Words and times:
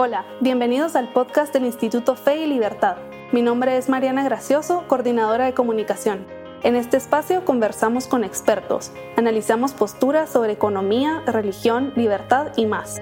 Hola, 0.00 0.24
bienvenidos 0.38 0.94
al 0.94 1.08
podcast 1.08 1.52
del 1.52 1.64
Instituto 1.64 2.14
Fe 2.14 2.36
y 2.36 2.46
Libertad. 2.46 2.98
Mi 3.32 3.42
nombre 3.42 3.76
es 3.76 3.88
Mariana 3.88 4.22
Gracioso, 4.22 4.84
coordinadora 4.86 5.46
de 5.46 5.54
comunicación. 5.54 6.24
En 6.62 6.76
este 6.76 6.96
espacio 6.96 7.44
conversamos 7.44 8.06
con 8.06 8.22
expertos, 8.22 8.92
analizamos 9.16 9.72
posturas 9.72 10.30
sobre 10.30 10.52
economía, 10.52 11.24
religión, 11.26 11.92
libertad 11.96 12.52
y 12.54 12.66
más. 12.66 13.00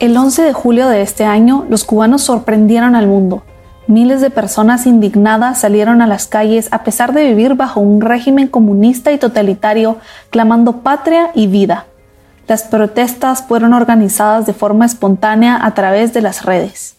El 0.00 0.14
11 0.14 0.42
de 0.42 0.52
julio 0.52 0.88
de 0.88 1.00
este 1.00 1.24
año, 1.24 1.64
los 1.70 1.84
cubanos 1.84 2.20
sorprendieron 2.20 2.94
al 2.94 3.06
mundo. 3.06 3.42
Miles 3.86 4.22
de 4.22 4.30
personas 4.30 4.86
indignadas 4.86 5.60
salieron 5.60 6.00
a 6.00 6.06
las 6.06 6.26
calles 6.26 6.68
a 6.70 6.84
pesar 6.84 7.12
de 7.12 7.24
vivir 7.24 7.54
bajo 7.54 7.80
un 7.80 8.00
régimen 8.00 8.48
comunista 8.48 9.12
y 9.12 9.18
totalitario, 9.18 9.98
clamando 10.30 10.78
patria 10.78 11.30
y 11.34 11.48
vida. 11.48 11.84
Las 12.48 12.62
protestas 12.62 13.42
fueron 13.42 13.74
organizadas 13.74 14.46
de 14.46 14.54
forma 14.54 14.86
espontánea 14.86 15.58
a 15.62 15.74
través 15.74 16.14
de 16.14 16.22
las 16.22 16.46
redes. 16.46 16.96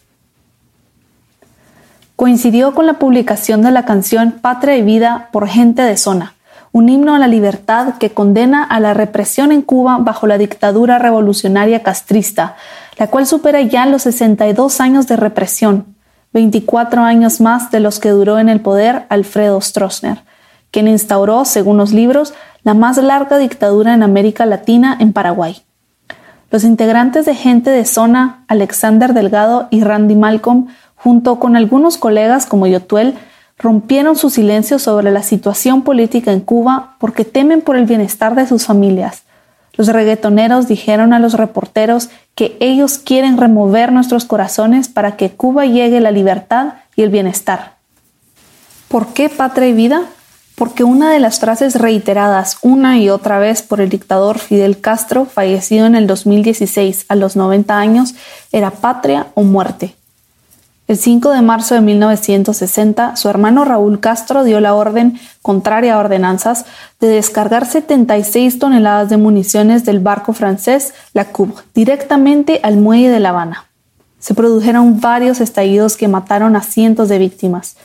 Coincidió 2.14 2.72
con 2.72 2.86
la 2.86 2.94
publicación 2.94 3.62
de 3.62 3.72
la 3.72 3.84
canción 3.84 4.36
Patria 4.40 4.76
y 4.76 4.82
Vida 4.82 5.28
por 5.32 5.48
Gente 5.48 5.82
de 5.82 5.96
Zona, 5.96 6.34
un 6.70 6.88
himno 6.88 7.16
a 7.16 7.18
la 7.18 7.26
libertad 7.26 7.94
que 7.98 8.10
condena 8.10 8.62
a 8.62 8.78
la 8.78 8.94
represión 8.94 9.50
en 9.50 9.62
Cuba 9.62 9.98
bajo 9.98 10.28
la 10.28 10.38
dictadura 10.38 10.98
revolucionaria 10.98 11.82
castrista, 11.82 12.54
la 12.96 13.08
cual 13.08 13.26
supera 13.26 13.60
ya 13.62 13.86
los 13.86 14.02
62 14.02 14.80
años 14.80 15.08
de 15.08 15.16
represión, 15.16 15.95
24 16.36 17.00
años 17.00 17.40
más 17.40 17.70
de 17.70 17.80
los 17.80 17.98
que 17.98 18.10
duró 18.10 18.38
en 18.38 18.50
el 18.50 18.60
poder 18.60 19.06
Alfredo 19.08 19.58
Stroessner, 19.58 20.18
quien 20.70 20.86
instauró, 20.86 21.46
según 21.46 21.78
los 21.78 21.94
libros, 21.94 22.34
la 22.62 22.74
más 22.74 22.98
larga 22.98 23.38
dictadura 23.38 23.94
en 23.94 24.02
América 24.02 24.44
Latina 24.44 24.94
en 25.00 25.14
Paraguay. 25.14 25.62
Los 26.50 26.64
integrantes 26.64 27.24
de 27.24 27.34
gente 27.34 27.70
de 27.70 27.86
zona, 27.86 28.44
Alexander 28.48 29.14
Delgado 29.14 29.68
y 29.70 29.82
Randy 29.82 30.14
Malcolm, 30.14 30.66
junto 30.94 31.38
con 31.38 31.56
algunos 31.56 31.96
colegas 31.96 32.44
como 32.44 32.66
Yotuel, 32.66 33.14
rompieron 33.56 34.14
su 34.14 34.28
silencio 34.28 34.78
sobre 34.78 35.12
la 35.12 35.22
situación 35.22 35.84
política 35.84 36.32
en 36.32 36.40
Cuba 36.40 36.96
porque 36.98 37.24
temen 37.24 37.62
por 37.62 37.76
el 37.76 37.86
bienestar 37.86 38.34
de 38.34 38.46
sus 38.46 38.66
familias 38.66 39.25
los 39.76 39.88
reggaetoneros 39.88 40.68
dijeron 40.68 41.12
a 41.12 41.18
los 41.18 41.34
reporteros 41.34 42.08
que 42.34 42.56
ellos 42.60 42.98
quieren 42.98 43.36
remover 43.36 43.92
nuestros 43.92 44.24
corazones 44.24 44.88
para 44.88 45.16
que 45.16 45.30
Cuba 45.30 45.66
llegue 45.66 46.00
la 46.00 46.10
libertad 46.10 46.74
y 46.94 47.02
el 47.02 47.10
bienestar. 47.10 47.76
¿Por 48.88 49.08
qué 49.08 49.28
patria 49.28 49.68
y 49.68 49.72
vida? 49.72 50.02
Porque 50.54 50.84
una 50.84 51.10
de 51.10 51.20
las 51.20 51.40
frases 51.40 51.74
reiteradas 51.74 52.58
una 52.62 52.98
y 52.98 53.10
otra 53.10 53.38
vez 53.38 53.62
por 53.62 53.80
el 53.80 53.90
dictador 53.90 54.38
Fidel 54.38 54.80
Castro, 54.80 55.26
fallecido 55.26 55.86
en 55.86 55.94
el 55.94 56.06
2016 56.06 57.04
a 57.08 57.14
los 57.14 57.36
90 57.36 57.78
años, 57.78 58.14
era 58.52 58.70
patria 58.70 59.26
o 59.34 59.42
muerte. 59.42 59.94
El 60.88 60.98
5 60.98 61.32
de 61.32 61.42
marzo 61.42 61.74
de 61.74 61.80
1960, 61.80 63.16
su 63.16 63.28
hermano 63.28 63.64
Raúl 63.64 63.98
Castro 63.98 64.44
dio 64.44 64.60
la 64.60 64.72
orden, 64.74 65.18
contraria 65.42 65.94
a 65.94 65.98
ordenanzas, 65.98 66.64
de 67.00 67.08
descargar 67.08 67.66
76 67.66 68.60
toneladas 68.60 69.10
de 69.10 69.16
municiones 69.16 69.84
del 69.84 69.98
barco 69.98 70.32
francés 70.32 70.94
La 71.12 71.32
Coubre 71.32 71.64
directamente 71.74 72.60
al 72.62 72.76
muelle 72.76 73.10
de 73.10 73.18
La 73.18 73.30
Habana. 73.30 73.66
Se 74.20 74.34
produjeron 74.34 75.00
varios 75.00 75.40
estallidos 75.40 75.96
que 75.96 76.06
mataron 76.06 76.54
a 76.54 76.62
cientos 76.62 77.08
de 77.08 77.18
víctimas. 77.18 77.76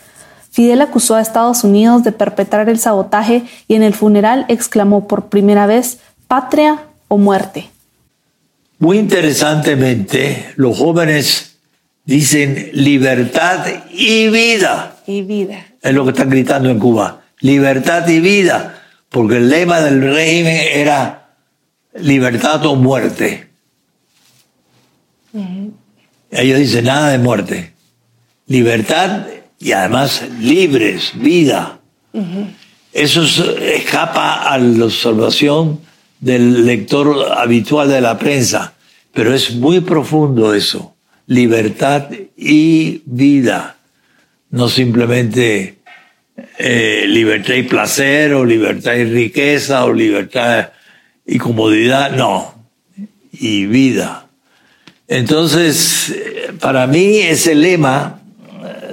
Fidel 0.52 0.82
acusó 0.82 1.16
a 1.16 1.22
Estados 1.22 1.64
Unidos 1.64 2.04
de 2.04 2.12
perpetrar 2.12 2.70
el 2.70 2.78
sabotaje 2.78 3.46
y 3.68 3.76
en 3.76 3.84
el 3.84 3.96
funeral 3.96 4.46
exclamó 4.48 5.08
por 5.08 5.26
primera 5.26 5.66
vez 5.66 5.98
patria 6.28 6.84
o 7.08 7.18
muerte. 7.18 7.72
Muy 8.78 9.00
interesantemente, 9.00 10.54
los 10.56 10.78
jóvenes 10.78 11.51
dicen 12.12 12.72
libertad 12.74 13.66
y 13.90 14.28
vida. 14.28 14.98
Y 15.08 15.22
vida. 15.22 15.66
Es 15.82 15.94
lo 15.94 16.04
que 16.04 16.12
están 16.12 16.30
gritando 16.30 16.70
en 16.70 16.78
Cuba. 16.78 17.22
Libertad 17.40 18.06
y 18.10 18.20
vida. 18.20 18.82
Porque 19.08 19.38
el 19.38 19.50
lema 19.50 19.80
del 19.80 20.02
régimen 20.02 20.62
era 20.74 21.36
libertad 21.96 22.66
o 22.66 22.76
muerte. 22.76 23.48
Ellos 26.32 26.60
dicen 26.60 26.86
nada 26.86 27.12
de 27.12 27.18
muerte. 27.18 27.72
Libertad 28.48 29.28
y 29.58 29.72
además 29.72 30.24
libres, 30.40 31.14
vida. 31.16 31.80
Eso 32.92 33.24
escapa 33.58 34.52
a 34.52 34.58
la 34.58 34.86
observación 34.86 35.80
del 36.20 36.66
lector 36.66 37.32
habitual 37.38 37.88
de 37.88 38.02
la 38.02 38.18
prensa, 38.18 38.74
pero 39.14 39.34
es 39.34 39.56
muy 39.56 39.80
profundo 39.80 40.54
eso 40.54 40.91
libertad 41.32 42.10
y 42.36 43.04
vida, 43.06 43.78
no 44.50 44.68
simplemente 44.68 45.78
eh, 46.58 47.06
libertad 47.08 47.54
y 47.54 47.64
placer 47.64 48.34
o 48.34 48.44
libertad 48.44 48.96
y 48.96 49.06
riqueza 49.06 49.86
o 49.86 49.94
libertad 49.94 50.72
y 51.26 51.38
comodidad, 51.38 52.12
no, 52.12 52.54
y 53.32 53.66
vida. 53.66 54.28
Entonces, 55.08 56.14
para 56.60 56.86
mí 56.86 57.20
ese 57.20 57.56
lema 57.56 58.20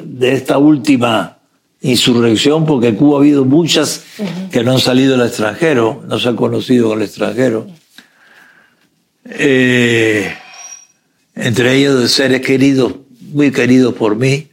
de 0.04 0.34
esta 0.34 0.58
última 0.58 1.38
insurrección, 1.80 2.66
porque 2.66 2.88
en 2.88 2.94
Cuba 2.94 3.18
ha 3.18 3.20
habido 3.20 3.44
muchas 3.44 4.04
que 4.52 4.62
no 4.62 4.74
han 4.74 4.80
salido 4.80 5.16
al 5.16 5.26
extranjero, 5.26 6.04
no 6.06 6.20
se 6.20 6.28
han 6.28 6.36
conocido 6.36 6.94
el 6.94 7.02
extranjero. 7.02 7.66
Eh, 9.24 10.32
entre 11.38 11.76
ellos 11.76 12.00
de 12.00 12.08
seres 12.08 12.40
queridos, 12.40 12.96
muy 13.20 13.52
queridos 13.52 13.94
por 13.94 14.16
mí. 14.16 14.50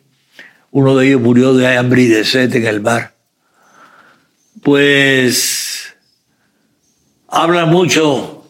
Uno 0.69 0.95
de 0.95 1.07
ellos 1.07 1.21
murió 1.21 1.53
de 1.53 1.75
hambre 1.75 2.03
y 2.03 2.07
de 2.07 2.23
sed 2.23 2.55
en 2.55 2.67
el 2.67 2.79
mar. 2.79 3.15
Pues 4.61 5.95
habla 7.27 7.65
mucho 7.65 8.47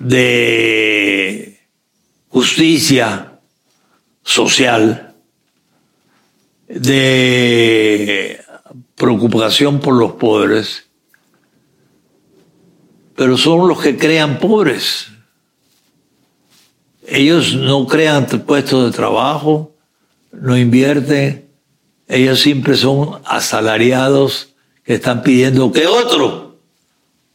de 0.00 1.58
justicia 2.28 3.40
social, 4.22 5.14
de 6.68 8.40
preocupación 8.94 9.80
por 9.80 9.94
los 9.94 10.12
pobres, 10.12 10.86
pero 13.14 13.38
son 13.38 13.68
los 13.68 13.80
que 13.80 13.96
crean 13.96 14.38
pobres 14.38 15.15
ellos 17.06 17.54
no 17.54 17.86
crean 17.86 18.26
puestos 18.26 18.90
de 18.90 18.96
trabajo, 18.96 19.74
no 20.32 20.56
invierten, 20.56 21.48
ellos 22.08 22.40
siempre 22.40 22.76
son 22.76 23.20
asalariados 23.24 24.54
que 24.84 24.94
están 24.94 25.22
pidiendo 25.22 25.72
que 25.72 25.86
otro 25.86 26.58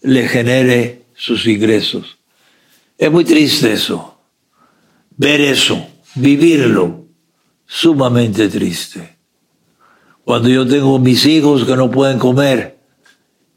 le 0.01 0.27
genere 0.27 1.03
sus 1.15 1.45
ingresos. 1.45 2.17
Es 2.97 3.11
muy 3.11 3.23
triste 3.23 3.73
eso, 3.73 4.19
ver 5.17 5.41
eso, 5.41 5.87
vivirlo, 6.15 7.05
sumamente 7.65 8.47
triste. 8.49 9.17
Cuando 10.23 10.49
yo 10.49 10.67
tengo 10.67 10.99
mis 10.99 11.25
hijos 11.25 11.65
que 11.65 11.75
no 11.75 11.89
pueden 11.89 12.19
comer 12.19 12.77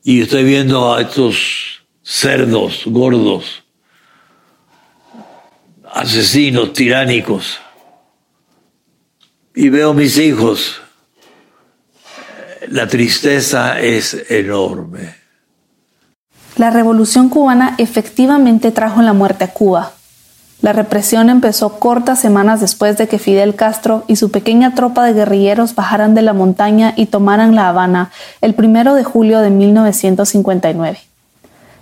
y 0.03 0.23
estoy 0.23 0.45
viendo 0.45 0.95
a 0.95 1.03
estos 1.03 1.83
cerdos 2.03 2.83
gordos 2.87 3.64
asesinos 5.95 6.73
tiránicos. 6.73 7.61
Y 9.55 9.69
veo 9.69 9.95
mis 9.95 10.19
hijos. 10.19 10.81
La 12.69 12.89
tristeza 12.89 13.81
es 13.81 14.27
enorme. 14.29 15.15
La 16.57 16.71
revolución 16.71 17.29
cubana 17.29 17.75
efectivamente 17.79 18.73
trajo 18.73 19.03
la 19.03 19.13
muerte 19.13 19.45
a 19.45 19.53
Cuba. 19.53 19.93
La 20.61 20.73
represión 20.73 21.29
empezó 21.29 21.79
cortas 21.79 22.21
semanas 22.21 22.61
después 22.61 22.97
de 22.97 23.07
que 23.07 23.19
Fidel 23.19 23.55
Castro 23.55 24.05
y 24.09 24.17
su 24.17 24.31
pequeña 24.31 24.75
tropa 24.75 25.05
de 25.05 25.13
guerrilleros 25.13 25.75
bajaran 25.75 26.15
de 26.15 26.23
la 26.23 26.33
montaña 26.33 26.95
y 26.97 27.07
tomaran 27.07 27.55
La 27.55 27.69
Habana 27.69 28.11
el 28.41 28.55
primero 28.55 28.95
de 28.95 29.05
julio 29.05 29.41
de 29.41 29.51
1959. 29.51 30.99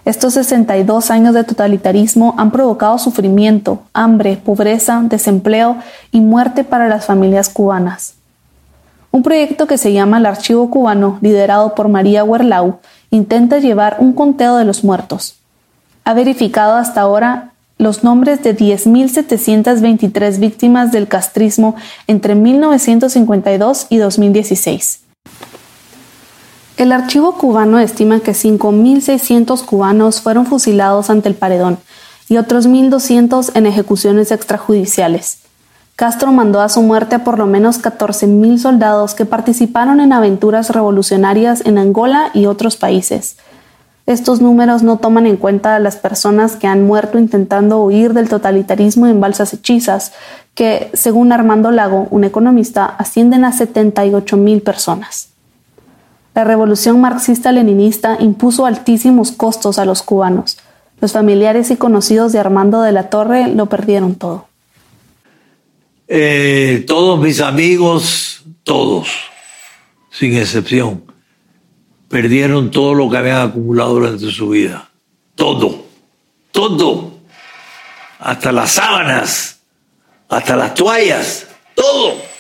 Estos 0.05 0.35
62 0.35 1.13
años 1.13 1.33
de 1.33 1.45
totalitarismo 1.45 2.35
han 2.37 2.51
provocado 2.51 2.99
sufrimiento, 2.99 3.83
hambre, 3.93 4.37
pobreza, 4.37 5.01
desempleo 5.05 5.77
y 6.11 6.21
muerte 6.21 6.65
para 6.65 6.89
las 6.89 7.07
familias 7.07 7.49
cubanas. 7.49 8.15
Un 9.13 9.23
proyecto 9.23 9.69
que 9.69 9.79
se 9.79 9.93
llama 9.93 10.19
el 10.19 10.27
Archivo 10.27 10.71
Cubano, 10.71 11.19
liderado 11.21 11.77
por 11.77 11.89
María 11.89 12.25
Huerlau, 12.25 12.81
intenta 13.11 13.59
llevar 13.59 13.99
un 14.01 14.13
conteo 14.13 14.57
de 14.57 14.65
los 14.65 14.83
muertos. 14.83 15.37
Ha 16.05 16.15
verificado 16.15 16.75
hasta 16.75 17.03
ahora 17.03 17.53
los 17.79 18.03
nombres 18.03 18.43
de 18.43 18.57
10.723 18.57 20.39
víctimas 20.39 20.91
del 20.91 21.07
castrismo 21.07 21.77
entre 22.09 22.35
1952 22.35 23.87
y 23.89 23.99
2016. 23.99 25.01
El 26.79 26.91
archivo 26.91 27.37
cubano 27.37 27.79
estima 27.79 28.21
que 28.21 28.33
5.600 28.33 29.65
cubanos 29.65 30.23
fueron 30.23 30.47
fusilados 30.47 31.11
ante 31.11 31.29
el 31.29 31.35
paredón 31.35 31.79
y 32.29 32.39
otros 32.39 32.67
1.200 32.67 33.51
en 33.55 33.67
ejecuciones 33.67 34.31
extrajudiciales. 34.31 35.41
Castro 35.97 36.33
mandó 36.33 36.63
a 36.63 36.71
su 36.71 36.81
muerte 36.81 37.17
a 37.17 37.25
por 37.25 37.39
lo 37.39 37.47
menos 37.47 37.83
14.000 37.83 38.57
soldados 38.57 39.15
que 39.15 39.27
participaron 39.27 40.01
en 40.01 40.15
aventuras 40.15 40.71
revolucionarias 40.71 41.65
en 41.67 41.77
Angola 41.77 42.31
y 42.33 42.47
otros 42.47 42.77
países. 42.77 43.37
Estos 44.07 44.41
números 44.41 44.83
no 44.83 44.97
toman 44.97 45.27
en 45.27 45.37
cuenta 45.37 45.77
a 45.77 45.79
las 45.79 45.97
personas 45.97 46.57
que 46.57 46.67
han 46.67 46.85
muerto 46.85 47.19
intentando 47.19 47.85
huir 47.85 48.15
del 48.15 48.31
totalitarismo 48.31 49.07
en 49.07 49.21
balsas 49.21 49.53
hechizas, 49.53 50.13
que, 50.55 50.91
según 50.95 51.33
Armando 51.33 51.71
Lago, 51.71 52.09
un 52.11 52.25
economista, 52.25 52.85
ascienden 52.87 53.45
a 53.45 53.53
78.000 53.53 54.63
personas. 54.63 55.32
La 56.35 56.45
revolución 56.45 57.01
marxista-leninista 57.01 58.17
impuso 58.19 58.65
altísimos 58.65 59.33
costos 59.33 59.79
a 59.79 59.85
los 59.85 60.03
cubanos. 60.03 60.57
Los 61.01 61.13
familiares 61.13 61.71
y 61.71 61.77
conocidos 61.77 62.33
de 62.33 62.39
Armando 62.39 62.81
de 62.81 62.93
la 62.93 63.11
Torre 63.11 63.49
lo 63.49 63.67
perdieron 63.67 64.15
todo. 64.15 64.49
Eh, 66.09 66.85
todos 66.87 67.21
mis 67.21 67.41
amigos, 67.41 68.45
todos, 68.63 69.09
sin 70.11 70.35
excepción, 70.37 71.05
perdieron 72.09 72.71
todo 72.71 72.95
lo 72.95 73.11
que 73.11 73.17
habían 73.19 73.49
acumulado 73.49 73.95
durante 73.95 74.31
su 74.31 74.51
vida. 74.51 74.89
Todo, 75.35 75.85
todo. 76.51 77.13
Hasta 78.19 78.53
las 78.53 78.71
sábanas, 78.73 79.61
hasta 80.29 80.57
las 80.57 80.75
toallas, 80.75 81.47
todo 81.75 82.32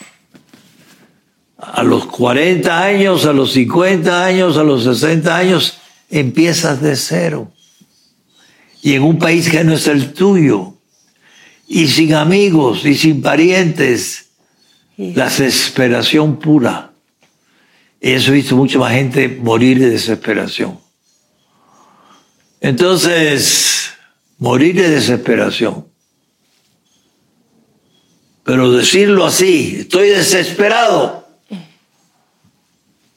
a 1.73 1.83
los 1.83 2.05
40 2.05 2.85
años, 2.85 3.25
a 3.25 3.33
los 3.33 3.53
50 3.53 4.27
años, 4.27 4.59
a 4.59 4.63
los 4.63 4.85
60 4.85 5.35
años, 5.35 5.79
empiezas 6.11 6.83
de 6.83 6.97
cero. 6.97 7.51
Y 8.83 8.93
en 8.93 9.03
un 9.03 9.19
país 9.19 9.49
que 9.49 9.65
no 9.65 9.73
es 9.73 9.87
el 9.87 10.13
tuyo, 10.13 10.75
y 11.67 11.89
sin 11.89 12.13
amigos 12.13 12.85
y 12.85 12.95
sin 12.95 13.23
parientes, 13.23 14.27
la 14.99 15.25
desesperación 15.25 16.39
pura. 16.39 16.93
Eso 17.99 18.33
he 18.33 18.35
visto 18.35 18.55
mucha 18.55 18.79
más 18.79 18.93
gente 18.93 19.29
morir 19.29 19.79
de 19.79 19.89
desesperación. 19.89 20.79
Entonces, 22.61 23.93
morir 24.37 24.77
de 24.77 24.91
desesperación. 24.91 25.87
Pero 28.45 28.71
decirlo 28.73 29.25
así, 29.25 29.77
estoy 29.81 30.11
desesperado 30.11 31.22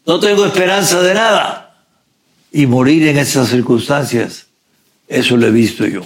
no 0.05 0.19
tengo 0.19 0.45
esperanza 0.45 1.01
de 1.01 1.13
nada. 1.13 1.75
Y 2.51 2.67
morir 2.67 3.07
en 3.07 3.17
esas 3.17 3.49
circunstancias, 3.49 4.47
eso 5.07 5.35
lo 5.35 5.47
he 5.47 5.51
visto 5.51 5.85
yo. 5.85 6.03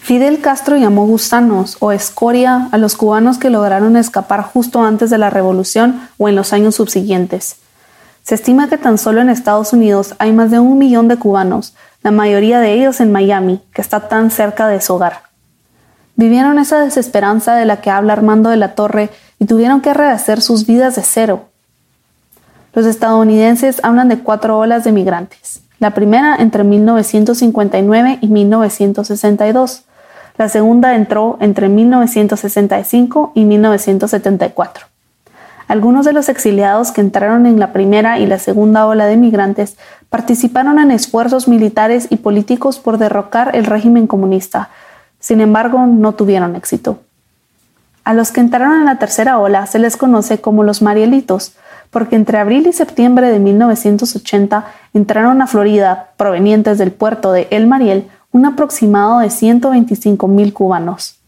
Fidel 0.00 0.40
Castro 0.40 0.76
llamó 0.76 1.06
gusanos 1.06 1.76
o 1.80 1.90
escoria 1.90 2.68
a 2.72 2.78
los 2.78 2.94
cubanos 2.94 3.38
que 3.38 3.50
lograron 3.50 3.96
escapar 3.96 4.42
justo 4.42 4.82
antes 4.82 5.10
de 5.10 5.18
la 5.18 5.30
revolución 5.30 6.08
o 6.18 6.28
en 6.28 6.36
los 6.36 6.52
años 6.52 6.74
subsiguientes. 6.74 7.56
Se 8.22 8.34
estima 8.34 8.68
que 8.68 8.78
tan 8.78 8.98
solo 8.98 9.20
en 9.20 9.30
Estados 9.30 9.72
Unidos 9.72 10.14
hay 10.18 10.32
más 10.32 10.50
de 10.50 10.58
un 10.58 10.78
millón 10.78 11.08
de 11.08 11.16
cubanos, 11.16 11.74
la 12.02 12.10
mayoría 12.10 12.60
de 12.60 12.74
ellos 12.74 13.00
en 13.00 13.12
Miami, 13.12 13.62
que 13.72 13.82
está 13.82 14.08
tan 14.08 14.30
cerca 14.30 14.68
de 14.68 14.80
su 14.80 14.94
hogar. 14.94 15.22
Vivieron 16.16 16.58
esa 16.58 16.80
desesperanza 16.80 17.54
de 17.54 17.64
la 17.64 17.80
que 17.80 17.90
habla 17.90 18.12
Armando 18.12 18.50
de 18.50 18.56
la 18.56 18.74
Torre 18.74 19.10
y 19.38 19.46
tuvieron 19.46 19.80
que 19.80 19.94
rehacer 19.94 20.40
sus 20.42 20.66
vidas 20.66 20.96
de 20.96 21.02
cero, 21.02 21.48
los 22.74 22.86
estadounidenses 22.86 23.80
hablan 23.84 24.08
de 24.08 24.18
cuatro 24.18 24.58
olas 24.58 24.84
de 24.84 24.92
migrantes. 24.92 25.62
La 25.78 25.92
primera 25.92 26.36
entre 26.36 26.64
1959 26.64 28.18
y 28.20 28.26
1962. 28.28 29.84
La 30.36 30.48
segunda 30.48 30.96
entró 30.96 31.36
entre 31.40 31.68
1965 31.68 33.32
y 33.34 33.44
1974. 33.44 34.86
Algunos 35.68 36.04
de 36.04 36.12
los 36.12 36.28
exiliados 36.28 36.90
que 36.90 37.00
entraron 37.00 37.46
en 37.46 37.58
la 37.58 37.72
primera 37.72 38.18
y 38.18 38.26
la 38.26 38.38
segunda 38.38 38.86
ola 38.86 39.06
de 39.06 39.16
migrantes 39.16 39.76
participaron 40.10 40.78
en 40.78 40.90
esfuerzos 40.90 41.48
militares 41.48 42.08
y 42.10 42.16
políticos 42.16 42.78
por 42.78 42.98
derrocar 42.98 43.54
el 43.54 43.64
régimen 43.64 44.06
comunista. 44.06 44.70
Sin 45.20 45.40
embargo, 45.40 45.86
no 45.86 46.12
tuvieron 46.12 46.56
éxito. 46.56 46.98
A 48.04 48.12
los 48.12 48.30
que 48.32 48.40
entraron 48.40 48.78
en 48.80 48.84
la 48.84 48.98
tercera 48.98 49.38
ola 49.38 49.66
se 49.66 49.78
les 49.78 49.96
conoce 49.96 50.40
como 50.40 50.62
los 50.62 50.82
Marielitos, 50.82 51.54
porque 51.94 52.16
entre 52.16 52.38
abril 52.38 52.66
y 52.66 52.72
septiembre 52.72 53.30
de 53.30 53.38
1980 53.38 54.66
entraron 54.94 55.40
a 55.40 55.46
Florida, 55.46 56.08
provenientes 56.16 56.76
del 56.76 56.90
puerto 56.90 57.30
de 57.30 57.46
El 57.52 57.68
Mariel, 57.68 58.08
un 58.32 58.46
aproximado 58.46 59.20
de 59.20 59.30
125 59.30 60.26
mil 60.26 60.52
cubanos. 60.52 61.20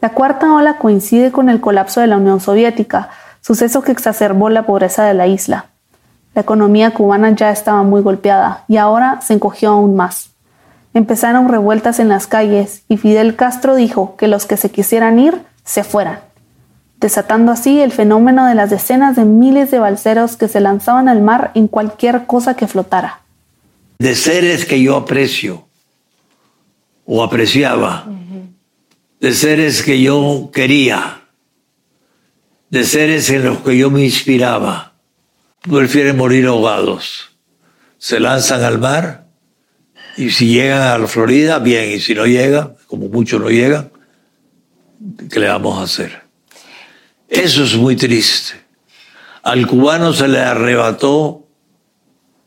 La 0.00 0.08
cuarta 0.08 0.52
ola 0.52 0.78
coincide 0.78 1.30
con 1.30 1.48
el 1.48 1.60
colapso 1.60 2.00
de 2.00 2.08
la 2.08 2.16
Unión 2.16 2.40
Soviética, 2.40 3.10
suceso 3.42 3.82
que 3.82 3.92
exacerbó 3.92 4.50
la 4.50 4.66
pobreza 4.66 5.04
de 5.04 5.14
la 5.14 5.28
isla. 5.28 5.66
La 6.34 6.42
economía 6.42 6.92
cubana 6.92 7.30
ya 7.30 7.52
estaba 7.52 7.84
muy 7.84 8.02
golpeada 8.02 8.64
y 8.66 8.76
ahora 8.76 9.20
se 9.20 9.34
encogió 9.34 9.70
aún 9.70 9.94
más. 9.94 10.30
Empezaron 10.94 11.48
revueltas 11.48 12.00
en 12.00 12.08
las 12.08 12.26
calles 12.26 12.82
y 12.88 12.96
Fidel 12.96 13.36
Castro 13.36 13.76
dijo 13.76 14.16
que 14.16 14.26
los 14.26 14.46
que 14.46 14.56
se 14.56 14.72
quisieran 14.72 15.20
ir 15.20 15.46
se 15.62 15.84
fueran 15.84 16.29
desatando 17.00 17.50
así 17.50 17.80
el 17.80 17.92
fenómeno 17.92 18.46
de 18.46 18.54
las 18.54 18.70
decenas 18.70 19.16
de 19.16 19.24
miles 19.24 19.70
de 19.70 19.78
balseros 19.78 20.36
que 20.36 20.48
se 20.48 20.60
lanzaban 20.60 21.08
al 21.08 21.22
mar 21.22 21.50
en 21.54 21.66
cualquier 21.66 22.26
cosa 22.26 22.54
que 22.54 22.66
flotara. 22.66 23.22
De 23.98 24.14
seres 24.14 24.66
que 24.66 24.82
yo 24.82 24.96
aprecio 24.96 25.66
o 27.06 27.24
apreciaba, 27.24 28.06
de 29.18 29.32
seres 29.32 29.82
que 29.82 30.00
yo 30.00 30.50
quería, 30.52 31.22
de 32.68 32.84
seres 32.84 33.30
en 33.30 33.44
los 33.44 33.58
que 33.58 33.76
yo 33.76 33.90
me 33.90 34.04
inspiraba, 34.04 34.92
prefieren 35.62 36.16
morir 36.16 36.46
ahogados. 36.46 37.30
Se 37.98 38.20
lanzan 38.20 38.62
al 38.62 38.78
mar 38.78 39.26
y 40.16 40.30
si 40.30 40.48
llegan 40.48 40.82
a 40.82 40.98
la 40.98 41.06
Florida, 41.06 41.58
bien, 41.58 41.90
y 41.92 42.00
si 42.00 42.14
no 42.14 42.26
llegan, 42.26 42.74
como 42.86 43.08
muchos 43.08 43.40
no 43.40 43.48
llegan, 43.48 43.90
¿qué 45.30 45.40
le 45.40 45.48
vamos 45.48 45.78
a 45.78 45.82
hacer? 45.82 46.19
Eso 47.30 47.62
es 47.62 47.76
muy 47.76 47.94
triste. 47.94 48.60
Al 49.42 49.66
cubano 49.66 50.12
se 50.12 50.26
le 50.26 50.40
arrebató 50.40 51.46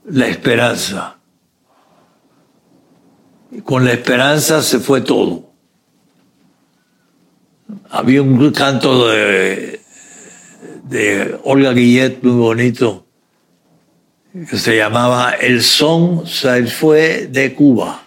la 0.06 0.28
esperanza. 0.28 1.18
Con 3.64 3.86
la 3.86 3.94
esperanza 3.94 4.62
se 4.62 4.80
fue 4.80 5.02
todo. 5.02 5.50
Había 7.90 8.22
un 8.22 8.52
canto 8.52 9.08
de, 9.08 9.82
de 10.84 11.40
Olga 11.44 11.72
Guillet 11.72 12.22
muy 12.22 12.34
bonito 12.34 13.04
que 14.50 14.58
se 14.58 14.76
llamaba 14.76 15.32
El 15.32 15.64
son 15.64 16.28
se 16.28 16.66
fue 16.66 17.28
de 17.28 17.54
Cuba. 17.54 18.04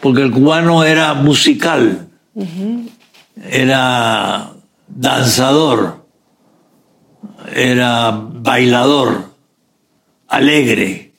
Porque 0.00 0.22
el 0.22 0.32
cubano 0.32 0.82
era 0.82 1.14
musical, 1.14 2.08
era 3.48 4.50
danzador, 4.94 6.06
era 7.54 8.10
bailador, 8.12 9.24
alegre, 10.28 11.14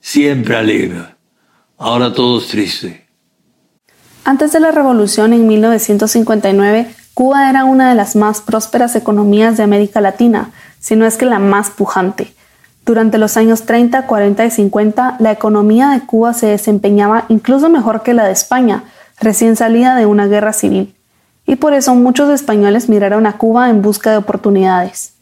siempre 0.00 0.56
alegre. 0.56 1.16
Ahora 1.78 2.12
todo 2.12 2.38
es 2.38 2.48
triste. 2.48 3.06
Antes 4.24 4.52
de 4.52 4.60
la 4.60 4.72
revolución 4.72 5.32
en 5.32 5.46
1959, 5.46 6.88
Cuba 7.14 7.48
era 7.48 7.64
una 7.64 7.88
de 7.88 7.94
las 7.94 8.16
más 8.16 8.40
prósperas 8.40 8.96
economías 8.96 9.56
de 9.56 9.62
América 9.62 10.00
Latina, 10.00 10.50
si 10.80 10.96
no 10.96 11.06
es 11.06 11.16
que 11.16 11.26
la 11.26 11.38
más 11.38 11.70
pujante. 11.70 12.34
Durante 12.84 13.18
los 13.18 13.36
años 13.36 13.66
30, 13.66 14.06
40 14.06 14.44
y 14.46 14.50
50, 14.50 15.16
la 15.18 15.32
economía 15.32 15.90
de 15.90 16.00
Cuba 16.00 16.34
se 16.34 16.46
desempeñaba 16.46 17.24
incluso 17.28 17.68
mejor 17.68 18.02
que 18.02 18.14
la 18.14 18.24
de 18.24 18.32
España, 18.32 18.84
recién 19.20 19.56
salida 19.56 19.96
de 19.96 20.06
una 20.06 20.26
guerra 20.26 20.52
civil 20.52 20.95
y 21.46 21.56
por 21.56 21.74
eso 21.74 21.94
muchos 21.94 22.28
españoles 22.30 22.88
miraron 22.88 23.26
a 23.26 23.38
Cuba 23.38 23.70
en 23.70 23.82
busca 23.82 24.10
de 24.10 24.16
oportunidades. 24.16 25.14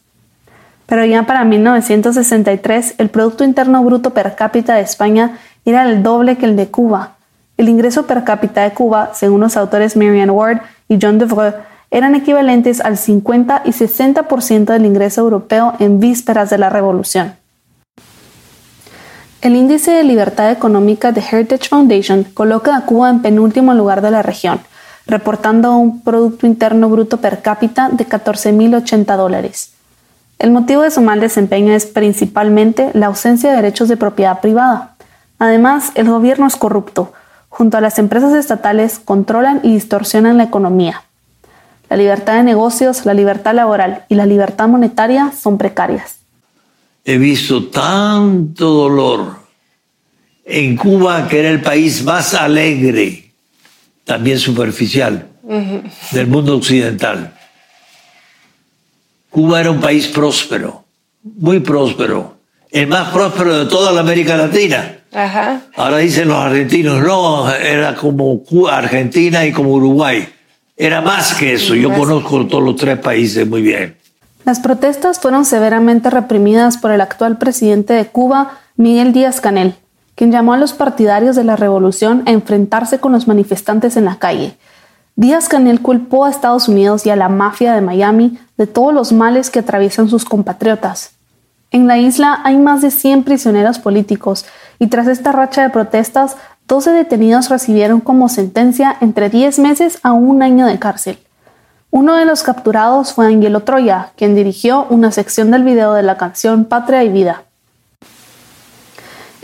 Pero 0.87 1.05
ya 1.05 1.25
para 1.25 1.45
1963 1.45 2.95
el 2.97 3.09
Producto 3.09 3.43
Interno 3.43 3.83
Bruto 3.83 4.11
per 4.11 4.35
cápita 4.35 4.75
de 4.75 4.81
España 4.81 5.37
era 5.65 5.89
el 5.89 6.03
doble 6.03 6.37
que 6.37 6.45
el 6.45 6.55
de 6.55 6.67
Cuba. 6.67 7.15
El 7.57 7.69
ingreso 7.69 8.05
per 8.05 8.23
cápita 8.23 8.63
de 8.63 8.71
Cuba, 8.71 9.11
según 9.13 9.41
los 9.41 9.57
autores 9.57 9.95
Marianne 9.95 10.31
Ward 10.31 10.61
y 10.87 10.99
John 11.01 11.17
Devreux, 11.17 11.55
eran 11.89 12.15
equivalentes 12.15 12.81
al 12.81 12.97
50 12.97 13.61
y 13.65 13.69
60% 13.69 14.65
del 14.65 14.85
ingreso 14.85 15.21
europeo 15.21 15.73
en 15.79 15.99
vísperas 15.99 16.49
de 16.49 16.57
la 16.57 16.69
revolución. 16.69 17.35
El 19.41 19.55
índice 19.55 19.91
de 19.91 20.03
libertad 20.03 20.51
económica 20.51 21.11
de 21.11 21.21
Heritage 21.21 21.69
Foundation 21.69 22.23
coloca 22.23 22.75
a 22.75 22.85
Cuba 22.85 23.09
en 23.09 23.21
penúltimo 23.21 23.73
lugar 23.73 24.01
de 24.01 24.11
la 24.11 24.23
región, 24.23 24.59
reportando 25.07 25.75
un 25.75 26.01
Producto 26.01 26.47
Interno 26.47 26.89
Bruto 26.89 27.17
per 27.17 27.41
cápita 27.41 27.89
de 27.89 28.07
14.080 28.07 29.17
dólares. 29.17 29.71
El 30.39 30.51
motivo 30.51 30.81
de 30.81 30.91
su 30.91 31.01
mal 31.01 31.19
desempeño 31.19 31.73
es 31.73 31.85
principalmente 31.85 32.91
la 32.93 33.07
ausencia 33.07 33.49
de 33.49 33.55
derechos 33.57 33.87
de 33.87 33.97
propiedad 33.97 34.41
privada. 34.41 34.95
Además, 35.39 35.91
el 35.95 36.09
gobierno 36.09 36.47
es 36.47 36.55
corrupto. 36.55 37.13
Junto 37.49 37.77
a 37.77 37.81
las 37.81 37.99
empresas 37.99 38.33
estatales 38.33 38.99
controlan 38.99 39.61
y 39.63 39.73
distorsionan 39.73 40.37
la 40.37 40.43
economía. 40.43 41.03
La 41.89 41.95
libertad 41.95 42.35
de 42.35 42.43
negocios, 42.43 43.05
la 43.05 43.13
libertad 43.13 43.53
laboral 43.53 44.05
y 44.09 44.15
la 44.15 44.25
libertad 44.25 44.67
monetaria 44.67 45.31
son 45.31 45.57
precarias. 45.57 46.17
He 47.05 47.17
visto 47.17 47.67
tanto 47.67 48.73
dolor 48.73 49.35
en 50.43 50.75
Cuba, 50.75 51.27
que 51.27 51.39
era 51.39 51.49
el 51.49 51.61
país 51.61 52.03
más 52.03 52.33
alegre, 52.33 53.24
también 54.05 54.39
superficial, 54.39 55.27
del 56.11 56.27
mundo 56.27 56.55
occidental. 56.55 57.33
Cuba 59.29 59.59
era 59.59 59.71
un 59.71 59.81
país 59.81 60.07
próspero, 60.07 60.85
muy 61.23 61.59
próspero, 61.59 62.37
el 62.71 62.87
más 62.87 63.09
próspero 63.09 63.57
de 63.57 63.65
toda 63.65 63.91
la 63.91 63.99
América 63.99 64.37
Latina. 64.37 64.99
Ahora 65.75 65.97
dicen 65.97 66.27
los 66.27 66.37
argentinos, 66.37 67.01
no, 67.01 67.51
era 67.53 67.95
como 67.95 68.43
Cuba, 68.43 68.77
Argentina 68.77 69.45
y 69.45 69.51
como 69.51 69.71
Uruguay. 69.71 70.27
Era 70.77 71.01
más 71.01 71.33
que 71.35 71.53
eso. 71.53 71.73
Yo 71.73 71.93
conozco 71.93 72.45
todos 72.47 72.63
los 72.63 72.75
tres 72.75 72.99
países 72.99 73.47
muy 73.47 73.61
bien. 73.61 73.95
Las 74.43 74.59
protestas 74.59 75.19
fueron 75.19 75.45
severamente 75.45 76.09
reprimidas 76.09 76.77
por 76.77 76.91
el 76.91 77.01
actual 77.01 77.37
presidente 77.37 77.93
de 77.93 78.05
Cuba, 78.05 78.59
Miguel 78.75 79.13
Díaz 79.13 79.41
Canel, 79.41 79.75
quien 80.15 80.31
llamó 80.31 80.53
a 80.53 80.57
los 80.57 80.73
partidarios 80.73 81.35
de 81.35 81.43
la 81.43 81.55
revolución 81.55 82.23
a 82.25 82.31
enfrentarse 82.31 82.99
con 82.99 83.11
los 83.11 83.27
manifestantes 83.27 83.97
en 83.97 84.05
la 84.05 84.17
calle 84.17 84.57
Díaz 85.17 85.47
Canel 85.47 85.81
culpó 85.81 86.25
a 86.25 86.29
Estados 86.29 86.67
Unidos 86.67 87.05
y 87.05 87.09
a 87.09 87.15
la 87.15 87.29
mafia 87.29 87.73
de 87.73 87.79
Miami 87.79 88.37
de 88.57 88.67
todos 88.67 88.93
los 88.93 89.13
males 89.13 89.49
que 89.49 89.59
atraviesan 89.59 90.09
sus 90.09 90.25
compatriotas. 90.25 91.11
En 91.71 91.87
la 91.87 91.97
isla 91.97 92.41
hay 92.43 92.57
más 92.57 92.81
de 92.81 92.91
100 92.91 93.23
prisioneros 93.23 93.79
políticos 93.79 94.45
y 94.77 94.87
tras 94.87 95.07
esta 95.07 95.31
racha 95.31 95.61
de 95.61 95.69
protestas, 95.69 96.35
12 96.67 96.91
detenidos 96.91 97.47
recibieron 97.47 98.01
como 98.01 98.27
sentencia 98.27 98.97
entre 98.99 99.29
10 99.29 99.59
meses 99.59 99.99
a 100.03 100.11
un 100.11 100.43
año 100.43 100.65
de 100.65 100.79
cárcel. 100.79 101.17
Uno 101.91 102.17
de 102.17 102.25
los 102.25 102.43
capturados 102.43 103.13
fue 103.13 103.27
Angelo 103.27 103.61
Troya, 103.61 104.11
quien 104.17 104.35
dirigió 104.35 104.85
una 104.89 105.11
sección 105.11 105.49
del 105.49 105.63
video 105.63 105.93
de 105.93 106.03
la 106.03 106.17
canción 106.17 106.65
Patria 106.65 107.05
y 107.05 107.09
Vida. 107.09 107.44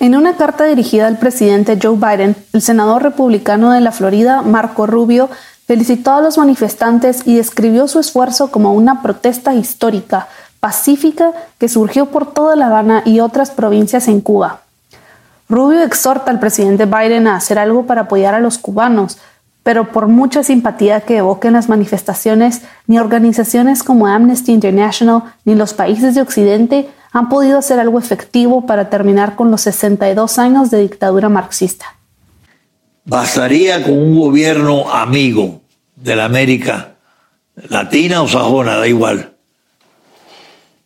En 0.01 0.15
una 0.15 0.35
carta 0.35 0.63
dirigida 0.63 1.05
al 1.05 1.19
presidente 1.19 1.77
Joe 1.79 1.95
Biden, 1.95 2.35
el 2.53 2.63
senador 2.63 3.03
republicano 3.03 3.71
de 3.71 3.81
la 3.81 3.91
Florida, 3.91 4.41
Marco 4.41 4.87
Rubio, 4.87 5.29
felicitó 5.67 6.13
a 6.13 6.21
los 6.21 6.39
manifestantes 6.39 7.21
y 7.27 7.35
describió 7.35 7.87
su 7.87 7.99
esfuerzo 7.99 8.49
como 8.49 8.73
una 8.73 9.03
protesta 9.03 9.53
histórica, 9.53 10.27
pacífica, 10.59 11.33
que 11.59 11.69
surgió 11.69 12.07
por 12.07 12.33
toda 12.33 12.55
La 12.55 12.65
Habana 12.65 13.03
y 13.05 13.19
otras 13.19 13.51
provincias 13.51 14.07
en 14.07 14.21
Cuba. 14.21 14.61
Rubio 15.47 15.83
exhorta 15.83 16.31
al 16.31 16.39
presidente 16.39 16.87
Biden 16.87 17.27
a 17.27 17.35
hacer 17.35 17.59
algo 17.59 17.85
para 17.85 18.01
apoyar 18.01 18.33
a 18.33 18.39
los 18.39 18.57
cubanos, 18.57 19.19
pero 19.63 19.91
por 19.91 20.07
mucha 20.07 20.43
simpatía 20.43 21.01
que 21.01 21.17
evoquen 21.17 21.53
las 21.53 21.69
manifestaciones, 21.69 22.61
ni 22.87 22.97
organizaciones 22.97 23.83
como 23.83 24.07
Amnesty 24.07 24.51
International 24.51 25.23
ni 25.45 25.55
los 25.55 25.73
países 25.73 26.15
de 26.15 26.21
Occidente 26.21 26.89
han 27.11 27.29
podido 27.29 27.57
hacer 27.57 27.79
algo 27.79 27.99
efectivo 27.99 28.65
para 28.65 28.89
terminar 28.89 29.35
con 29.35 29.51
los 29.51 29.61
62 29.61 30.39
años 30.39 30.71
de 30.71 30.81
dictadura 30.81 31.29
marxista. 31.29 31.97
Bastaría 33.03 33.83
con 33.83 33.97
un 33.97 34.19
gobierno 34.19 34.91
amigo 34.91 35.61
de 35.95 36.15
la 36.15 36.25
América 36.25 36.95
Latina 37.69 38.21
o 38.21 38.27
sajona, 38.27 38.77
da 38.77 38.87
igual, 38.87 39.35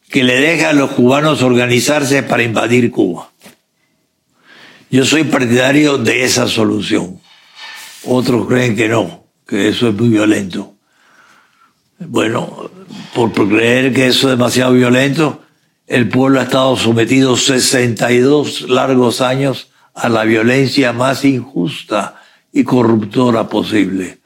que 0.09 0.23
le 0.23 0.39
deja 0.39 0.69
a 0.69 0.73
los 0.73 0.91
cubanos 0.91 1.41
organizarse 1.41 2.23
para 2.23 2.43
invadir 2.43 2.91
Cuba. 2.91 3.29
Yo 4.89 5.05
soy 5.05 5.25
partidario 5.25 5.97
de 5.97 6.23
esa 6.23 6.47
solución. 6.47 7.19
Otros 8.05 8.47
creen 8.47 8.75
que 8.75 8.87
no, 8.87 9.25
que 9.47 9.69
eso 9.69 9.89
es 9.89 9.95
muy 9.95 10.09
violento. 10.09 10.73
Bueno, 11.99 12.69
por 13.13 13.31
creer 13.31 13.93
que 13.93 14.07
eso 14.07 14.27
es 14.27 14.37
demasiado 14.37 14.73
violento, 14.73 15.41
el 15.87 16.09
pueblo 16.09 16.39
ha 16.39 16.43
estado 16.43 16.75
sometido 16.75 17.37
62 17.37 18.69
largos 18.69 19.21
años 19.21 19.69
a 19.93 20.09
la 20.09 20.23
violencia 20.23 20.93
más 20.93 21.23
injusta 21.23 22.21
y 22.51 22.63
corruptora 22.63 23.47
posible 23.47 24.19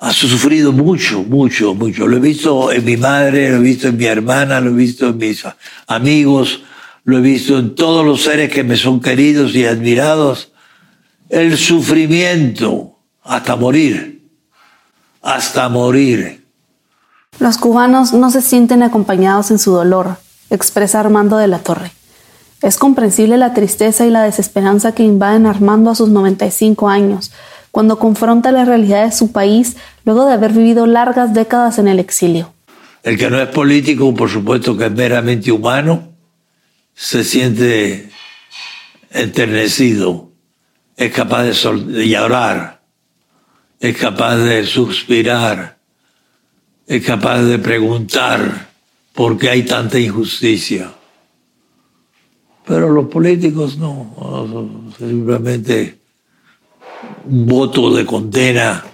ha 0.00 0.12
sufrido 0.12 0.72
mucho, 0.72 1.24
mucho, 1.24 1.74
mucho. 1.74 2.06
Lo 2.06 2.16
he 2.16 2.20
visto 2.20 2.70
en 2.70 2.84
mi 2.84 2.96
madre, 2.96 3.50
lo 3.50 3.56
he 3.56 3.60
visto 3.60 3.88
en 3.88 3.96
mi 3.96 4.04
hermana, 4.04 4.60
lo 4.60 4.70
he 4.70 4.74
visto 4.74 5.08
en 5.08 5.18
mis 5.18 5.44
amigos, 5.86 6.62
lo 7.04 7.18
he 7.18 7.20
visto 7.20 7.58
en 7.58 7.74
todos 7.74 8.06
los 8.06 8.22
seres 8.22 8.50
que 8.50 8.62
me 8.62 8.76
son 8.76 9.00
queridos 9.00 9.54
y 9.54 9.64
admirados. 9.64 10.52
El 11.28 11.58
sufrimiento 11.58 12.98
hasta 13.22 13.54
morir, 13.56 14.30
hasta 15.20 15.68
morir. 15.68 16.46
Los 17.38 17.58
cubanos 17.58 18.14
no 18.14 18.30
se 18.30 18.40
sienten 18.40 18.82
acompañados 18.82 19.50
en 19.50 19.58
su 19.58 19.72
dolor, 19.72 20.16
expresa 20.48 21.00
Armando 21.00 21.36
de 21.36 21.48
la 21.48 21.58
Torre. 21.58 21.92
Es 22.62 22.78
comprensible 22.78 23.36
la 23.36 23.52
tristeza 23.52 24.06
y 24.06 24.10
la 24.10 24.22
desesperanza 24.22 24.92
que 24.92 25.04
invaden 25.04 25.46
Armando 25.46 25.90
a 25.90 25.94
sus 25.94 26.08
95 26.08 26.88
años, 26.88 27.30
cuando 27.70 27.98
confronta 27.98 28.50
la 28.50 28.64
realidad 28.64 29.04
de 29.04 29.12
su 29.12 29.30
país 29.30 29.76
luego 30.04 30.24
de 30.24 30.32
haber 30.32 30.52
vivido 30.52 30.86
largas 30.86 31.34
décadas 31.34 31.78
en 31.78 31.88
el 31.88 31.98
exilio. 31.98 32.52
El 33.02 33.18
que 33.18 33.28
no 33.28 33.40
es 33.40 33.48
político, 33.48 34.12
por 34.14 34.30
supuesto 34.30 34.76
que 34.76 34.86
es 34.86 34.92
meramente 34.92 35.52
humano, 35.52 36.08
se 36.94 37.22
siente 37.22 38.10
enternecido, 39.10 40.27
es 40.98 41.12
capaz 41.12 41.44
de, 41.44 42.08
llorar, 42.08 42.82
es 43.78 43.96
capaz 43.96 44.36
de 44.36 44.66
suspirar, 44.66 45.78
es 46.88 47.06
capaz 47.06 47.42
de 47.42 47.60
preguntar 47.60 48.68
por 49.14 49.38
qué 49.38 49.50
hay 49.50 49.62
tanta 49.62 49.96
injusticia. 50.00 50.92
Pero 52.66 52.90
los 52.90 53.06
políticos 53.06 53.78
no, 53.78 54.90
simplemente 54.98 56.00
un 57.26 57.46
voto 57.46 57.94
de 57.94 58.04
condena 58.04 58.84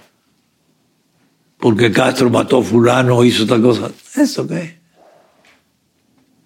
porque 1.57 1.91
Castro 1.91 2.29
mató 2.29 2.59
a 2.59 2.63
fulano 2.63 3.23
hizo 3.23 3.47
tal 3.47 3.63
cosa. 3.63 3.89
¿Eso 4.15 4.47
qué? 4.47 4.77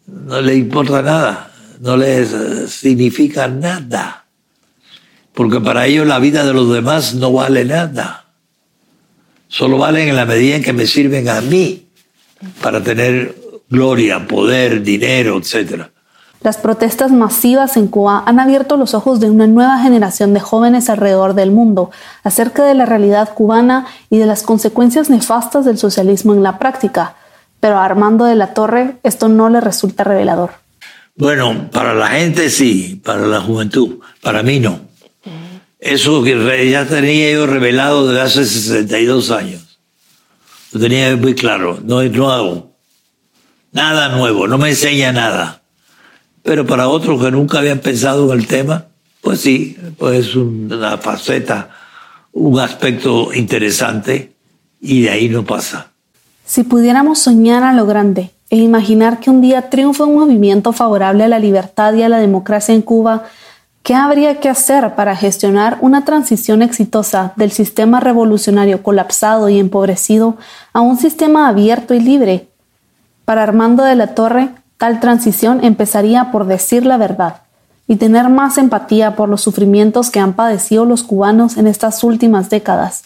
No 0.08 0.39
le 0.39 0.56
importa 0.56 1.01
nada, 1.01 1.51
no 1.82 1.98
le 1.98 2.25
significa 2.68 3.50
nada. 3.50 4.19
Porque 5.39 5.62
para 5.62 5.86
ellos 5.86 6.05
la 6.05 6.19
vida 6.19 6.43
de 6.43 6.53
los 6.53 6.69
demás 6.69 7.15
no 7.15 7.31
vale 7.31 7.63
nada. 7.63 8.25
Solo 9.48 9.77
valen 9.77 10.10
en 10.10 10.17
la 10.17 10.25
medida 10.25 10.58
en 10.58 10.63
que 10.63 10.74
me 10.74 10.86
sirven 10.86 11.29
a 11.29 11.39
mí 11.39 11.88
para 12.62 12.84
tener 12.84 13.36
gloria, 13.69 14.27
poder, 14.27 14.84
dinero, 14.84 15.38
etcétera. 15.38 15.91
Las 16.41 16.58
protestas 16.58 17.12
masivas 17.12 17.77
en 17.77 17.88
Cuba 17.88 18.22
han 18.25 18.38
abierto 18.41 18.75
los 18.75 18.93
ojos 18.93 19.22
de 19.22 19.29
una 19.29 19.48
nueva 19.48 19.79
generación 19.79 20.34
de 20.34 20.41
jóvenes 20.41 20.89
alrededor 20.89 21.36
del 21.36 21.51
mundo 21.51 21.89
acerca 22.25 22.65
de 22.65 22.74
la 22.74 22.86
realidad 22.86 23.34
cubana 23.34 23.88
y 24.10 24.17
de 24.17 24.25
las 24.25 24.43
consecuencias 24.43 25.10
nefastas 25.10 25.63
del 25.63 25.77
socialismo 25.77 26.34
en 26.34 26.43
la 26.43 26.60
práctica. 26.60 27.15
Pero 27.62 27.77
a 27.77 27.86
Armando 27.86 28.25
de 28.25 28.36
la 28.36 28.53
Torre 28.53 28.98
esto 29.03 29.29
no 29.29 29.50
le 29.50 29.62
resulta 29.62 30.03
revelador. 30.03 30.50
Bueno, 31.15 31.69
para 31.72 31.93
la 31.93 32.08
gente 32.08 32.50
sí, 32.50 33.01
para 33.05 33.25
la 33.25 33.39
juventud, 33.39 34.00
para 34.22 34.43
mí 34.43 34.60
no. 34.60 34.88
Eso 35.80 36.22
que 36.24 36.70
ya 36.70 36.86
tenía 36.86 37.32
yo 37.32 37.48
revelado 37.48 38.08
desde 38.08 38.22
hace 38.22 38.46
62 38.46 39.32
años. 39.32 39.80
Lo 40.74 40.80
tenía 40.80 41.16
muy 41.16 41.34
claro, 41.34 41.80
no 41.84 42.02
es 42.02 42.12
nuevo. 42.12 42.76
Nada 43.72 44.10
nuevo, 44.10 44.48
no 44.48 44.58
me 44.58 44.70
enseña 44.70 45.12
nada. 45.12 45.62
Pero 46.44 46.66
para 46.66 46.90
otros 46.90 47.24
que 47.24 47.32
nunca 47.32 47.60
habían 47.60 47.80
pensado 47.80 48.32
en 48.32 48.40
el 48.40 48.48
tema, 48.48 48.88
pues 49.22 49.42
sí, 49.42 49.78
pues 49.98 50.28
es 50.28 50.36
una 50.36 50.98
faceta, 50.98 51.70
un 52.34 52.60
aspecto 52.60 53.34
interesante 53.34 54.34
y 54.82 55.04
de 55.04 55.10
ahí 55.10 55.30
no 55.30 55.46
pasa. 55.46 55.92
Si 56.46 56.64
pudiéramos 56.64 57.20
soñar 57.20 57.64
a 57.64 57.74
lo 57.74 57.86
grande 57.86 58.32
e 58.50 58.58
imaginar 58.58 59.20
que 59.20 59.30
un 59.30 59.42
día 59.42 59.70
triunfa 59.70 60.06
un 60.06 60.16
movimiento 60.16 60.74
favorable 60.74 61.24
a 61.24 61.28
la 61.28 61.40
libertad 61.40 61.94
y 61.94 62.04
a 62.04 62.10
la 62.10 62.18
democracia 62.18 62.74
en 62.74 62.82
Cuba, 62.82 63.26
¿qué 63.84 63.96
habría 63.96 64.40
que 64.40 64.50
hacer 64.50 64.96
para 64.96 65.16
gestionar 65.16 65.78
una 65.82 66.06
transición 66.06 66.62
exitosa 66.62 67.34
del 67.36 67.52
sistema 67.52 68.00
revolucionario 68.00 68.84
colapsado 68.84 69.50
y 69.50 69.60
empobrecido 69.60 70.38
a 70.74 70.82
un 70.82 70.98
sistema 70.98 71.48
abierto 71.48 71.94
y 71.94 72.00
libre? 72.00 72.50
Para 73.26 73.44
Armando 73.44 73.84
de 73.84 73.96
la 73.96 74.16
Torre, 74.16 74.50
Tal 74.80 75.02
transición 75.02 75.62
empezaría 75.62 76.32
por 76.32 76.46
decir 76.46 76.86
la 76.86 76.96
verdad 76.96 77.42
y 77.86 77.98
tener 77.98 78.30
más 78.30 78.58
empatía 78.58 79.18
por 79.18 79.28
los 79.28 79.42
sufrimientos 79.42 80.10
que 80.10 80.22
han 80.22 80.32
padecido 80.32 80.86
los 80.86 81.04
cubanos 81.04 81.58
en 81.58 81.68
estas 81.68 82.02
últimas 82.02 82.50
décadas. 82.50 83.04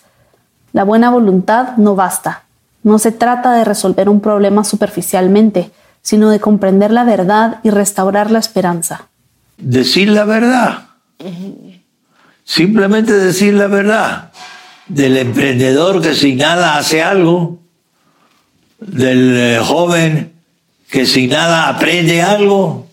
La 0.71 0.83
buena 0.83 1.09
voluntad 1.09 1.75
no 1.77 1.95
basta. 1.95 2.43
No 2.83 2.99
se 2.99 3.11
trata 3.11 3.53
de 3.53 3.63
resolver 3.63 4.07
un 4.07 4.19
problema 4.19 4.63
superficialmente, 4.63 5.71
sino 6.03 6.29
de 6.29 6.39
comprender 6.39 6.91
la 6.91 7.05
verdad 7.05 7.59
y 7.63 7.71
restaurar 7.71 8.29
la 8.29 8.37
esperanza. 8.37 9.07
Decir 9.57 10.09
la 10.09 10.25
verdad. 10.25 10.89
Simplemente 12.43 13.13
decir 13.13 13.53
la 13.53 13.67
verdad. 13.67 14.31
Del 14.87 15.17
emprendedor 15.17 16.01
que 16.01 16.13
sin 16.13 16.37
nada 16.37 16.77
hace 16.77 17.01
algo, 17.01 17.59
del 18.79 19.37
eh, 19.37 19.59
joven 19.63 20.33
que 20.89 21.05
sin 21.05 21.29
nada 21.29 21.69
aprende 21.69 22.21
algo, 22.21 22.87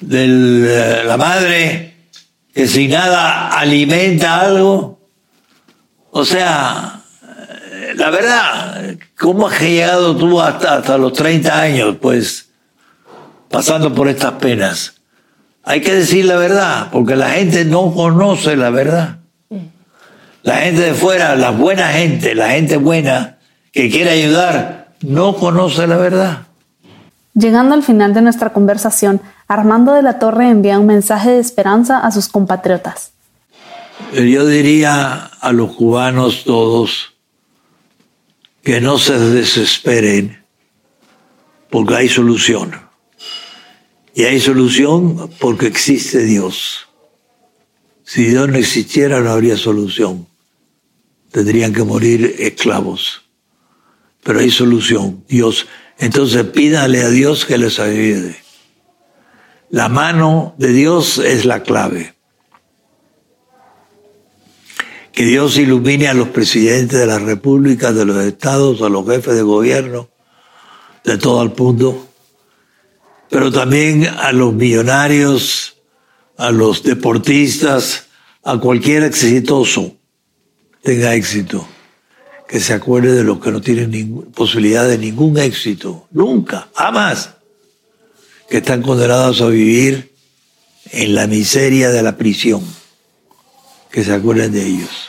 de 0.00 0.24
eh, 0.24 1.04
la 1.04 1.16
madre 1.16 1.96
que 2.54 2.68
sin 2.68 2.90
nada 2.90 3.48
alimenta 3.58 4.40
algo. 4.40 5.00
O 6.10 6.24
sea, 6.24 7.02
eh, 7.72 7.94
la 7.96 8.10
verdad, 8.10 8.96
¿cómo 9.18 9.48
has 9.48 9.60
llegado 9.60 10.16
tú 10.16 10.40
hasta, 10.40 10.76
hasta 10.76 10.96
los 10.96 11.12
30 11.14 11.60
años, 11.60 11.96
pues, 12.00 12.50
pasando 13.50 13.92
por 13.92 14.08
estas 14.08 14.34
penas? 14.34 15.00
Hay 15.64 15.80
que 15.80 15.94
decir 15.94 16.26
la 16.26 16.36
verdad, 16.36 16.88
porque 16.92 17.16
la 17.16 17.30
gente 17.30 17.64
no 17.64 17.92
conoce 17.94 18.56
la 18.56 18.70
verdad. 18.70 19.18
La 20.42 20.56
gente 20.56 20.82
de 20.82 20.94
fuera, 20.94 21.36
la 21.36 21.50
buena 21.50 21.88
gente, 21.88 22.34
la 22.34 22.50
gente 22.50 22.76
buena 22.76 23.38
que 23.72 23.90
quiere 23.90 24.10
ayudar, 24.10 24.88
no 25.00 25.34
conoce 25.36 25.86
la 25.86 25.96
verdad. 25.96 26.42
Llegando 27.34 27.74
al 27.74 27.82
final 27.82 28.12
de 28.12 28.20
nuestra 28.20 28.52
conversación, 28.52 29.20
Armando 29.48 29.94
de 29.94 30.02
la 30.02 30.18
Torre 30.18 30.48
envía 30.48 30.78
un 30.78 30.86
mensaje 30.86 31.30
de 31.30 31.40
esperanza 31.40 31.98
a 31.98 32.10
sus 32.12 32.28
compatriotas. 32.28 33.12
Yo 34.12 34.46
diría 34.46 35.30
a 35.40 35.52
los 35.52 35.74
cubanos 35.74 36.44
todos 36.44 37.14
que 38.62 38.80
no 38.80 38.98
se 38.98 39.18
desesperen 39.18 40.44
porque 41.70 41.96
hay 41.96 42.08
solución. 42.08 42.72
Y 44.14 44.24
hay 44.24 44.40
solución 44.40 45.28
porque 45.40 45.66
existe 45.66 46.24
Dios. 46.24 46.86
Si 48.04 48.26
Dios 48.26 48.48
no 48.48 48.56
existiera 48.56 49.20
no 49.20 49.30
habría 49.30 49.56
solución. 49.56 50.28
Tendrían 51.32 51.72
que 51.72 51.82
morir 51.82 52.36
esclavos. 52.38 53.22
Pero 54.22 54.38
hay 54.38 54.50
solución, 54.50 55.24
Dios. 55.28 55.66
Entonces 55.98 56.44
pídale 56.44 57.02
a 57.02 57.10
Dios 57.10 57.44
que 57.44 57.58
les 57.58 57.80
ayude. 57.80 58.36
La 59.70 59.88
mano 59.88 60.54
de 60.58 60.72
Dios 60.72 61.18
es 61.18 61.44
la 61.44 61.64
clave. 61.64 62.14
Que 65.12 65.24
Dios 65.24 65.58
ilumine 65.58 66.06
a 66.08 66.14
los 66.14 66.28
presidentes 66.28 66.98
de 66.98 67.06
las 67.06 67.22
repúblicas, 67.22 67.94
de 67.94 68.04
los 68.04 68.16
estados, 68.24 68.80
a 68.82 68.88
los 68.88 69.06
jefes 69.08 69.34
de 69.34 69.42
gobierno 69.42 70.08
de 71.04 71.18
todo 71.18 71.42
el 71.42 71.52
mundo, 71.56 72.08
pero 73.34 73.50
también 73.50 74.06
a 74.06 74.30
los 74.30 74.54
millonarios, 74.54 75.74
a 76.36 76.52
los 76.52 76.84
deportistas, 76.84 78.04
a 78.44 78.58
cualquier 78.58 79.02
exitoso 79.02 79.96
tenga 80.84 81.14
éxito, 81.14 81.66
que 82.46 82.60
se 82.60 82.74
acuerde 82.74 83.12
de 83.12 83.24
los 83.24 83.40
que 83.40 83.50
no 83.50 83.60
tienen 83.60 84.22
posibilidad 84.36 84.86
de 84.86 84.98
ningún 84.98 85.36
éxito, 85.36 86.06
nunca, 86.12 86.68
jamás, 86.76 87.30
que 88.48 88.58
están 88.58 88.82
condenados 88.82 89.40
a 89.40 89.48
vivir 89.48 90.14
en 90.92 91.16
la 91.16 91.26
miseria 91.26 91.90
de 91.90 92.04
la 92.04 92.16
prisión, 92.16 92.62
que 93.90 94.04
se 94.04 94.14
acuerden 94.14 94.52
de 94.52 94.64
ellos. 94.64 95.08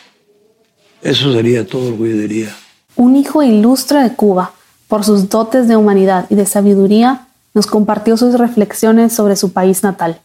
Eso 1.04 1.32
sería 1.32 1.68
todo 1.68 1.92
lo 1.92 1.98
que 1.98 2.06
diría. 2.06 2.56
Un 2.96 3.18
hijo 3.18 3.44
ilustre 3.44 4.02
de 4.02 4.16
Cuba, 4.16 4.56
por 4.88 5.06
sus 5.06 5.30
dotes 5.30 5.68
de 5.68 5.76
humanidad 5.76 6.26
y 6.32 6.34
de 6.34 6.48
sabiduría, 6.48 7.25
nos 7.56 7.66
compartió 7.66 8.18
sus 8.18 8.38
reflexiones 8.38 9.14
sobre 9.14 9.36
su 9.36 9.54
país 9.54 9.82
natal. 9.82 10.20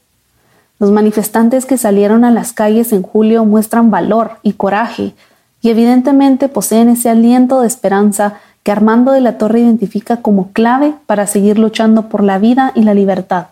Los 0.81 0.91
manifestantes 0.91 1.65
que 1.65 1.79
salieron 1.79 2.25
a 2.25 2.31
las 2.31 2.53
calles 2.53 2.93
en 2.93 3.03
julio 3.03 3.45
muestran 3.45 3.91
valor 3.91 4.33
y 4.43 4.55
coraje 4.55 5.15
y 5.63 5.71
evidentemente 5.71 6.49
poseen 6.49 6.89
ese 6.89 7.09
aliento 7.09 7.61
de 7.61 7.69
esperanza 7.69 8.35
que 8.63 8.73
Armando 8.73 9.13
de 9.13 9.21
la 9.21 9.39
Torre 9.39 9.61
identifica 9.61 10.19
como 10.19 10.53
clave 10.53 10.95
para 11.07 11.27
seguir 11.27 11.59
luchando 11.59 12.09
por 12.09 12.23
la 12.23 12.39
vida 12.39 12.73
y 12.75 12.83
la 12.83 12.95
libertad. 12.95 13.47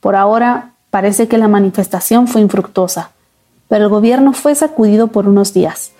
Por 0.00 0.16
ahora, 0.16 0.72
parece 0.90 1.28
que 1.28 1.38
la 1.38 1.48
manifestación 1.48 2.26
fue 2.26 2.40
infructuosa, 2.40 3.10
pero 3.68 3.84
el 3.84 3.90
gobierno 3.90 4.32
fue 4.32 4.54
sacudido 4.54 5.08
por 5.08 5.28
unos 5.28 5.54
días. 5.54 5.92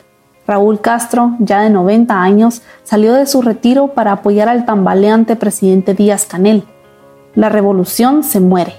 Raúl 0.47 0.81
Castro, 0.81 1.37
ya 1.41 1.61
de 1.61 1.71
90 1.71 2.23
años, 2.23 2.63
salió 2.83 3.13
de 3.13 3.27
su 3.27 3.43
retiro 3.43 3.89
para 3.89 4.13
apoyar 4.13 4.49
al 4.49 4.65
tambaleante 4.65 5.37
presidente 5.37 5.93
Díaz 5.93 6.25
Canel, 6.25 6.65
la 7.35 7.49
revolución 7.49 8.23
se 8.25 8.41
muere. 8.41 8.75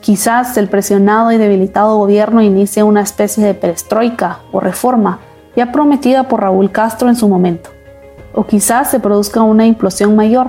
Quizás 0.00 0.56
el 0.56 0.68
presionado 0.68 1.32
y 1.32 1.36
debilitado 1.36 1.98
gobierno 1.98 2.42
inicie 2.42 2.82
una 2.82 3.00
especie 3.00 3.44
de 3.44 3.54
perestroika 3.54 4.40
o 4.52 4.60
reforma 4.60 5.20
ya 5.56 5.72
prometida 5.72 6.28
por 6.28 6.42
Raúl 6.42 6.70
Castro 6.70 7.08
en 7.08 7.16
su 7.16 7.28
momento. 7.28 7.70
O 8.34 8.44
quizás 8.44 8.90
se 8.90 9.00
produzca 9.00 9.42
una 9.42 9.66
implosión 9.66 10.14
mayor. 10.14 10.48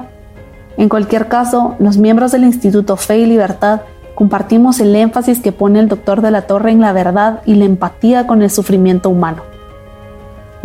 En 0.77 0.89
cualquier 0.89 1.27
caso, 1.27 1.75
los 1.79 1.97
miembros 1.97 2.33
del 2.33 2.43
Instituto 2.43 2.97
Fe 2.97 3.19
y 3.19 3.25
Libertad 3.25 3.81
compartimos 4.13 4.79
el 4.79 4.95
énfasis 4.95 5.39
que 5.39 5.51
pone 5.51 5.79
el 5.79 5.87
doctor 5.87 6.21
de 6.21 6.31
la 6.31 6.43
Torre 6.43 6.71
en 6.71 6.81
la 6.81 6.91
verdad 6.91 7.41
y 7.45 7.55
la 7.55 7.65
empatía 7.65 8.27
con 8.27 8.41
el 8.41 8.51
sufrimiento 8.51 9.09
humano. 9.09 9.56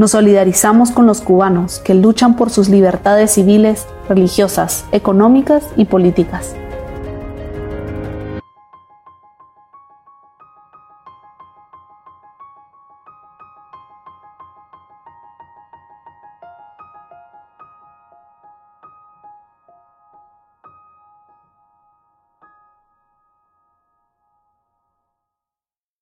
Nos 0.02 0.10
solidarizamos 0.10 0.90
con 0.90 1.06
los 1.06 1.20
cubanos 1.20 1.78
que 1.78 1.94
luchan 1.94 2.34
por 2.34 2.50
sus 2.50 2.68
libertades 2.68 3.30
civiles, 3.30 3.86
religiosas, 4.08 4.84
económicas 4.90 5.62
y 5.76 5.84
políticas. 5.84 6.56